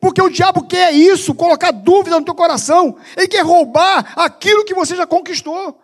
[0.00, 2.96] Porque o diabo quer isso, colocar dúvida no teu coração.
[3.16, 5.80] Ele quer roubar aquilo que você já conquistou.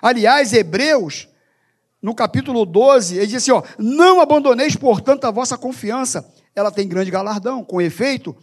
[0.00, 1.28] Aliás, Hebreus,
[2.00, 6.30] no capítulo 12, ele diz assim: ó, não abandoneis, portanto, a vossa confiança.
[6.54, 7.64] Ela tem grande galardão.
[7.64, 8.36] Com efeito,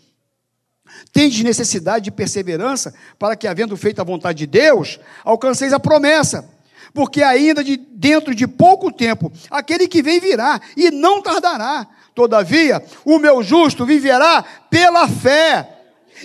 [1.12, 6.50] Tendes necessidade de perseverança, para que, havendo feito a vontade de Deus, alcanceis a promessa.
[6.94, 11.88] Porque ainda de, dentro de pouco tempo, aquele que vem virá e não tardará.
[12.20, 15.78] Todavia, o meu justo viverá pela fé.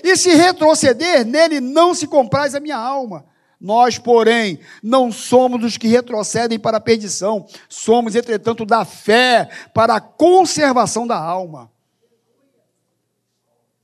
[0.03, 3.25] E se retroceder, nele não se compraz a minha alma.
[3.61, 9.95] Nós, porém, não somos os que retrocedem para a perdição, somos, entretanto, da fé para
[9.95, 11.71] a conservação da alma.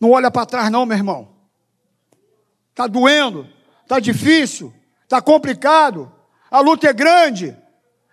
[0.01, 1.29] Não olha para trás, não, meu irmão.
[2.71, 3.47] Está doendo,
[3.85, 6.13] está difícil, está complicado,
[6.51, 7.57] a luta é grande.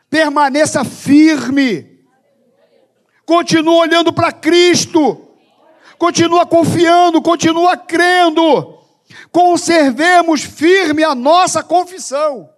[0.07, 1.96] Permaneça firme.
[3.27, 5.35] Continua olhando para Cristo.
[5.99, 8.75] Continua confiando, continua crendo.
[9.31, 12.49] conservemos firme a nossa confissão.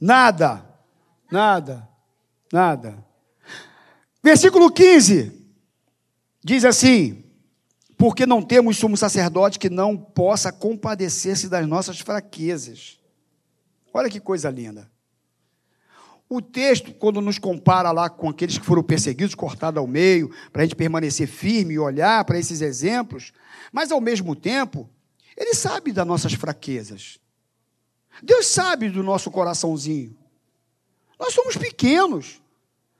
[0.00, 0.68] Nada
[1.30, 1.88] nada,
[2.52, 3.04] nada.
[4.22, 5.32] Versículo 15
[6.42, 7.24] diz assim:
[7.96, 12.98] Porque não temos sumo sacerdote que não possa compadecer-se das nossas fraquezas.
[13.92, 14.90] Olha que coisa linda.
[16.28, 20.62] O texto, quando nos compara lá com aqueles que foram perseguidos, cortados ao meio, para
[20.62, 23.32] a gente permanecer firme e olhar para esses exemplos,
[23.72, 24.90] mas ao mesmo tempo,
[25.36, 27.18] ele sabe das nossas fraquezas.
[28.22, 30.14] Deus sabe do nosso coraçãozinho.
[31.18, 32.42] Nós somos pequenos.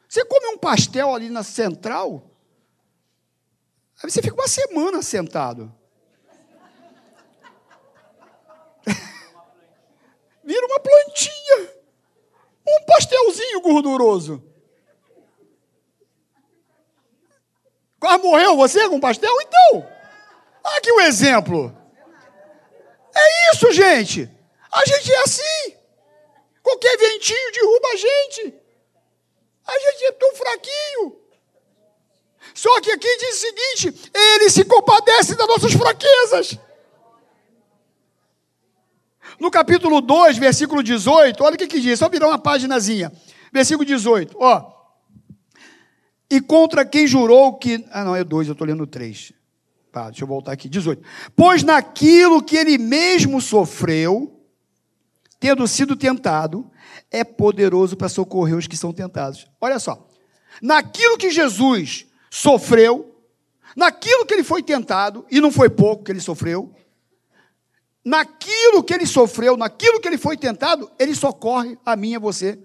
[0.08, 2.30] Você come um pastel ali na central,
[4.02, 5.70] aí você fica uma semana sentado.
[10.42, 11.77] Vira uma plantinha.
[12.68, 14.42] Um pastelzinho gorduroso.
[17.98, 19.34] Quase morreu você com pastel?
[19.40, 19.88] Então,
[20.76, 21.76] aqui um exemplo.
[23.14, 24.30] É isso, gente.
[24.70, 25.76] A gente é assim.
[26.62, 28.54] Qualquer ventinho derruba a gente.
[29.66, 31.20] A gente é tão fraquinho.
[32.54, 36.58] Só que aqui diz o seguinte: ele se compadece das nossas fraquezas.
[39.40, 43.12] No capítulo 2, versículo 18, olha o que, que diz, só virar uma páginazinha.
[43.52, 44.78] Versículo 18, ó.
[46.30, 47.84] E contra quem jurou que.
[47.90, 49.32] Ah, não, é 2, eu estou lendo 3.
[49.90, 50.68] Tá, deixa eu voltar aqui.
[50.68, 51.02] 18.
[51.34, 54.38] Pois naquilo que ele mesmo sofreu,
[55.40, 56.70] tendo sido tentado,
[57.10, 59.46] é poderoso para socorrer os que são tentados.
[59.60, 60.06] Olha só.
[60.60, 63.14] Naquilo que Jesus sofreu,
[63.76, 66.74] naquilo que ele foi tentado, e não foi pouco que ele sofreu,
[68.04, 72.18] naquilo que ele sofreu, naquilo que ele foi tentado, ele socorre a mim e a
[72.18, 72.58] você,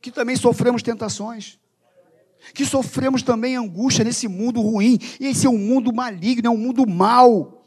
[0.00, 1.58] que também sofremos tentações,
[2.54, 6.56] que sofremos também angústia nesse mundo ruim, e esse é um mundo maligno, é um
[6.56, 7.66] mundo mau,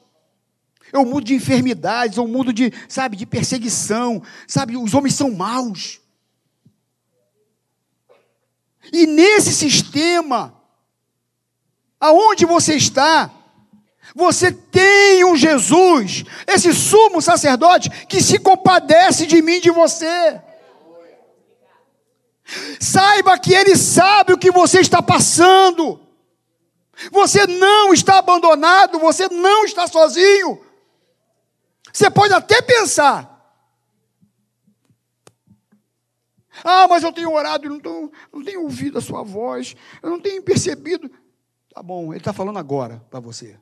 [0.94, 5.16] é um mundo de enfermidades, é um mundo de, sabe, de perseguição, sabe, os homens
[5.16, 6.02] são maus.
[8.92, 10.60] E nesse sistema,
[12.00, 13.32] aonde você está,
[14.16, 20.42] você tem um Jesus, esse sumo sacerdote, que se compadece de mim de você.
[22.80, 26.00] Saiba que Ele sabe o que você está passando.
[27.12, 30.62] Você não está abandonado, você não está sozinho.
[31.92, 33.30] Você pode até pensar.
[36.64, 40.10] Ah, mas eu tenho orado e não, tô, não tenho ouvido a sua voz, eu
[40.10, 41.10] não tenho percebido.
[41.74, 43.58] Tá bom, ele está falando agora para você.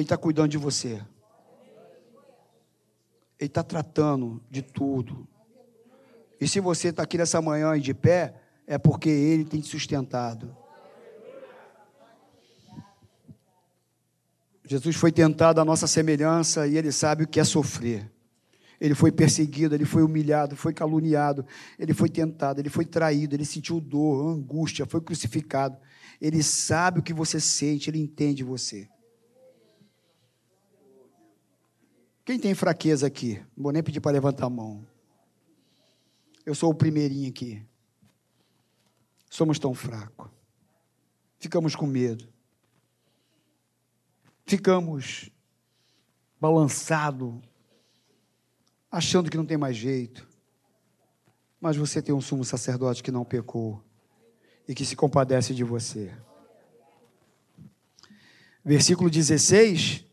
[0.00, 1.02] Ele está cuidando de você.
[3.38, 5.28] Ele está tratando de tudo.
[6.40, 8.34] E se você está aqui nessa manhã e de pé,
[8.66, 10.56] é porque Ele tem te sustentado.
[14.64, 18.10] Jesus foi tentado à nossa semelhança e Ele sabe o que é sofrer.
[18.80, 21.44] Ele foi perseguido, ele foi humilhado, foi caluniado,
[21.78, 25.76] ele foi tentado, ele foi traído, ele sentiu dor, angústia, foi crucificado.
[26.18, 28.88] Ele sabe o que você sente, ele entende você.
[32.24, 33.38] Quem tem fraqueza aqui?
[33.56, 34.86] Não vou nem pedir para levantar a mão.
[36.44, 37.62] Eu sou o primeirinho aqui.
[39.28, 40.28] Somos tão fracos.
[41.38, 42.28] Ficamos com medo.
[44.44, 45.30] Ficamos
[46.40, 47.34] balançados,
[48.90, 50.28] achando que não tem mais jeito.
[51.60, 53.82] Mas você tem um sumo sacerdote que não pecou
[54.66, 56.12] e que se compadece de você.
[58.64, 60.04] Versículo 16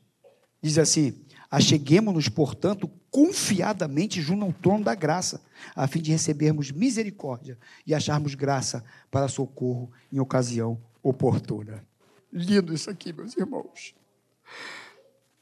[0.61, 1.25] diz assim:
[1.57, 5.41] Acheguemos-nos, portanto, confiadamente junto ao trono da graça,
[5.75, 11.83] a fim de recebermos misericórdia e acharmos graça para socorro em ocasião oportuna.
[12.31, 13.95] Lindo isso aqui, meus irmãos.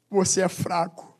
[0.10, 1.20] Você é fraco.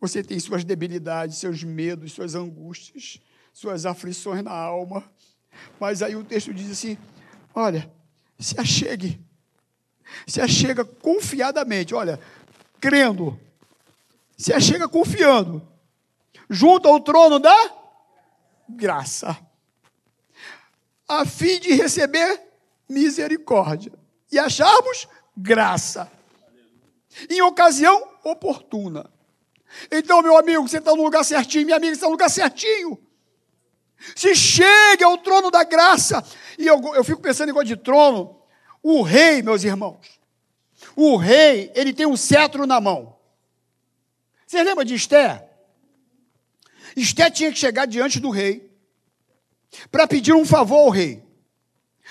[0.00, 3.20] Você tem suas debilidades, seus medos, suas angústias,
[3.52, 5.04] suas aflições na alma.
[5.78, 6.96] Mas aí o texto diz assim:
[7.54, 7.92] olha,
[8.38, 9.20] se achegue.
[10.26, 11.94] Se achega confiadamente.
[11.94, 12.18] Olha,
[12.84, 13.40] crendo,
[14.36, 15.66] se achega confiando,
[16.50, 17.72] junto ao trono da
[18.68, 19.34] graça,
[21.08, 22.42] a fim de receber
[22.86, 23.90] misericórdia.
[24.30, 26.12] E acharmos graça.
[27.30, 29.10] Em ocasião oportuna.
[29.90, 32.98] Então, meu amigo, você está no lugar certinho, minha amiga, você está no lugar certinho.
[34.14, 36.22] Se chegue ao trono da graça,
[36.58, 38.42] e eu, eu fico pensando em de trono,
[38.82, 40.20] o rei, meus irmãos,
[40.96, 43.16] o rei, ele tem um cetro na mão.
[44.46, 45.50] Você lembra de Esté?
[46.96, 48.70] Esté tinha que chegar diante do rei
[49.90, 51.24] para pedir um favor ao rei.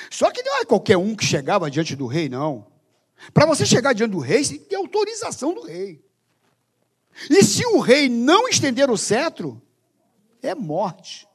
[0.09, 2.67] Só que não é qualquer um que chegava diante do rei, não.
[3.34, 6.03] Para você chegar diante do rei, você tem que ter autorização do rei.
[7.29, 9.61] E se o rei não estender o cetro,
[10.41, 11.27] é morte.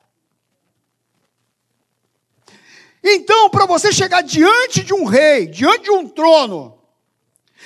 [3.03, 6.78] Então, para você chegar diante de um rei, diante de um trono,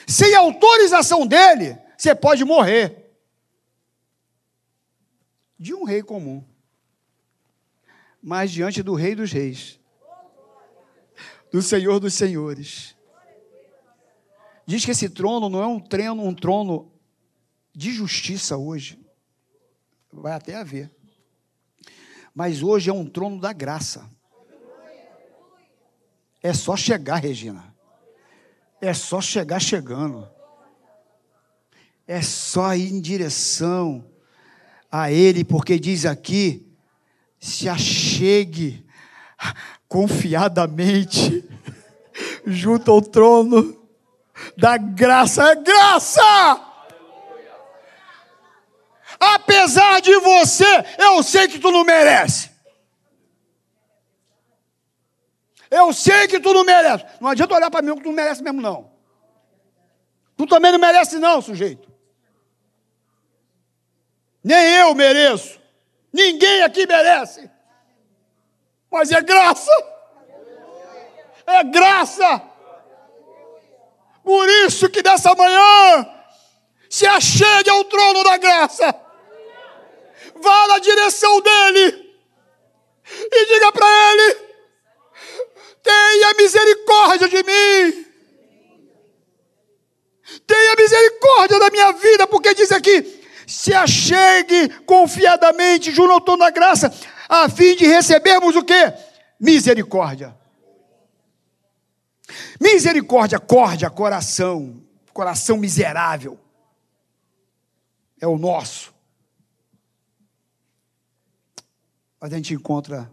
[0.06, 3.12] sem autorização dele, você pode morrer.
[5.58, 6.44] De um rei comum.
[8.20, 9.80] Mas diante do rei dos reis,
[11.50, 12.96] do Senhor dos senhores.
[14.66, 16.92] Diz que esse trono não é um trono, um trono
[17.74, 18.98] de justiça hoje.
[20.12, 20.90] Vai até haver.
[22.34, 24.10] Mas hoje é um trono da graça.
[26.42, 27.71] É só chegar, Regina.
[28.82, 30.28] É só chegar chegando.
[32.04, 34.04] É só ir em direção
[34.90, 36.66] a Ele, porque diz aqui:
[37.38, 38.84] se achegue
[39.86, 41.48] confiadamente
[42.44, 43.80] junto ao trono
[44.58, 45.52] da graça.
[45.52, 46.72] É graça!
[49.20, 52.51] Apesar de você, eu sei que tu não merece.
[55.72, 57.04] Eu sei que tu não merece.
[57.20, 58.92] Não adianta olhar para mim que tu não merece mesmo, não.
[60.36, 61.90] Tu também não merece, não, sujeito.
[64.44, 65.60] Nem eu mereço.
[66.12, 67.50] Ninguém aqui merece.
[68.90, 69.72] Mas é graça.
[71.46, 72.42] É graça.
[74.22, 76.06] Por isso que dessa manhã
[76.90, 79.02] se achegue ao trono da graça
[80.42, 82.14] vá na direção dele
[83.06, 84.51] e diga para ele:
[85.82, 88.06] tenha misericórdia de mim.
[90.46, 96.50] Tenha misericórdia da minha vida, porque diz aqui: se achegue confiadamente junto ao trono da
[96.50, 96.92] graça,
[97.28, 98.92] a fim de recebermos o que?
[99.38, 100.36] Misericórdia.
[102.60, 106.38] Misericórdia, corda, coração, coração miserável.
[108.20, 108.92] É o nosso.
[112.22, 113.10] mas a gente encontra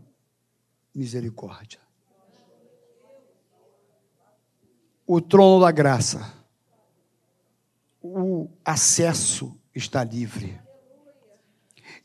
[0.93, 1.79] misericórdia.
[5.11, 6.31] O trono da graça,
[7.99, 10.61] o acesso está livre.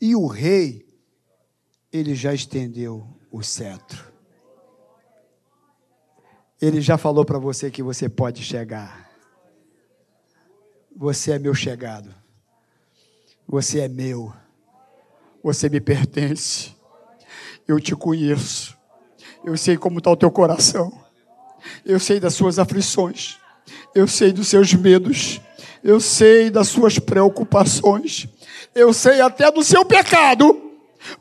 [0.01, 0.83] E o rei,
[1.93, 4.11] ele já estendeu o cetro.
[6.59, 9.07] Ele já falou para você que você pode chegar.
[10.95, 12.11] Você é meu chegado.
[13.47, 14.33] Você é meu.
[15.43, 16.75] Você me pertence.
[17.67, 18.75] Eu te conheço.
[19.43, 21.04] Eu sei como está o teu coração.
[21.85, 23.37] Eu sei das suas aflições.
[23.93, 25.39] Eu sei dos seus medos.
[25.83, 28.27] Eu sei das suas preocupações.
[28.73, 30.61] Eu sei até do seu pecado.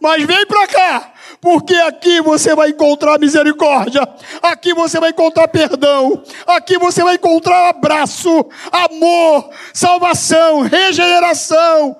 [0.00, 4.00] Mas vem para cá, porque aqui você vai encontrar misericórdia,
[4.42, 11.98] aqui você vai encontrar perdão, aqui você vai encontrar abraço, amor, salvação, regeneração,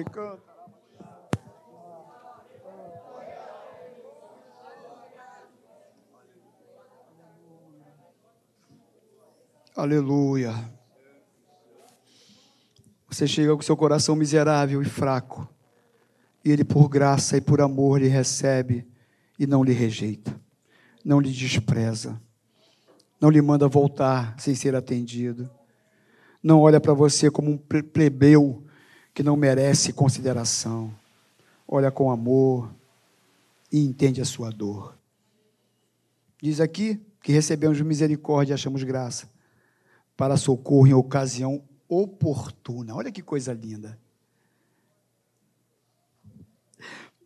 [0.00, 0.49] e canta.
[9.80, 10.52] Aleluia.
[13.08, 15.48] Você chega com seu coração miserável e fraco,
[16.44, 18.86] e Ele, por graça e por amor, lhe recebe
[19.38, 20.38] e não lhe rejeita,
[21.02, 22.20] não lhe despreza,
[23.18, 25.50] não lhe manda voltar sem ser atendido,
[26.42, 28.62] não olha para você como um plebeu
[29.14, 30.94] que não merece consideração.
[31.66, 32.70] Olha com amor
[33.72, 34.94] e entende a sua dor.
[36.42, 39.39] Diz aqui que recebemos misericórdia e achamos graça
[40.20, 42.94] para socorro em ocasião oportuna.
[42.94, 43.98] Olha que coisa linda.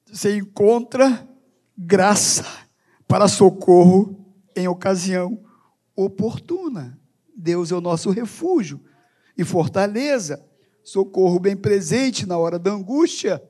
[0.07, 1.29] Você encontra
[1.77, 2.45] graça
[3.09, 4.25] para socorro
[4.55, 5.45] em ocasião
[5.97, 6.97] oportuna.
[7.37, 8.81] Deus é o nosso refúgio
[9.37, 10.49] e fortaleza
[10.85, 13.43] socorro bem presente na hora da angústia.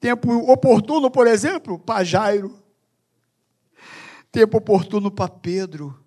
[0.00, 2.58] Tempo oportuno, por exemplo, para Jairo.
[4.32, 6.02] Tempo oportuno para Pedro,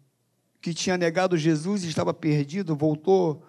[0.62, 3.44] que tinha negado Jesus e estava perdido, voltou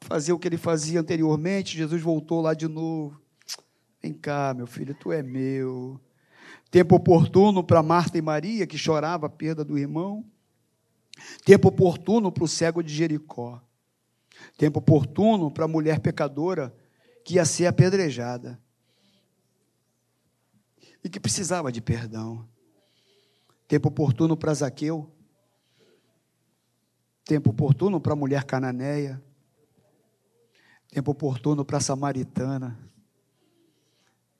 [0.00, 1.76] a fazer o que ele fazia anteriormente.
[1.76, 3.20] Jesus voltou lá de novo.
[4.02, 6.00] Vem cá, meu filho, tu é meu.
[6.70, 10.24] Tempo oportuno para Marta e Maria, que chorava a perda do irmão.
[11.44, 13.62] Tempo oportuno para o cego de Jericó
[14.56, 16.74] tempo oportuno para a mulher pecadora
[17.24, 18.60] que ia ser apedrejada
[21.04, 22.48] e que precisava de perdão.
[23.66, 25.11] Tempo oportuno para Zaqueu,
[27.32, 29.22] tempo oportuno para a mulher cananeia,
[30.88, 32.78] tempo oportuno para a samaritana,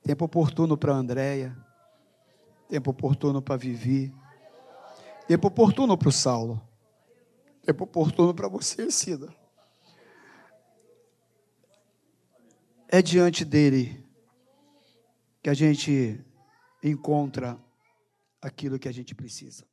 [0.03, 1.57] Tempo oportuno para Andréia.
[2.69, 4.13] Tempo oportuno para Vivi.
[5.29, 6.61] Tempo oportuno para o Saulo.
[7.65, 9.33] Tempo oportuno para você, Cida.
[12.89, 14.05] É diante dele
[15.41, 16.21] que a gente
[16.83, 17.57] encontra
[18.41, 19.65] aquilo que a gente precisa.